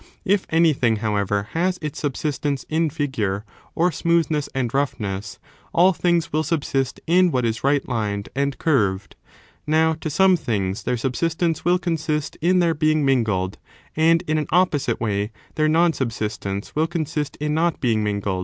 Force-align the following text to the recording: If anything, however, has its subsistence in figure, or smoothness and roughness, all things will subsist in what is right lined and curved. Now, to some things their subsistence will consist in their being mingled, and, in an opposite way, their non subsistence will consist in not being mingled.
If 0.25 0.47
anything, 0.49 0.95
however, 0.95 1.49
has 1.51 1.77
its 1.79 1.99
subsistence 1.99 2.65
in 2.67 2.89
figure, 2.89 3.45
or 3.75 3.91
smoothness 3.91 4.49
and 4.55 4.73
roughness, 4.73 5.37
all 5.75 5.93
things 5.93 6.33
will 6.33 6.41
subsist 6.41 6.99
in 7.05 7.29
what 7.29 7.45
is 7.45 7.63
right 7.63 7.87
lined 7.87 8.27
and 8.35 8.57
curved. 8.57 9.15
Now, 9.67 9.93
to 10.01 10.09
some 10.09 10.37
things 10.37 10.81
their 10.81 10.97
subsistence 10.97 11.63
will 11.63 11.77
consist 11.77 12.35
in 12.41 12.57
their 12.57 12.73
being 12.73 13.05
mingled, 13.05 13.59
and, 13.95 14.23
in 14.23 14.39
an 14.39 14.47
opposite 14.49 14.99
way, 14.99 15.31
their 15.53 15.69
non 15.69 15.93
subsistence 15.93 16.75
will 16.75 16.87
consist 16.87 17.35
in 17.35 17.53
not 17.53 17.79
being 17.79 18.03
mingled. 18.03 18.39